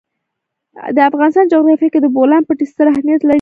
[0.95, 3.29] د افغانستان جغرافیه کې د بولان پټي ستر اهمیت لري.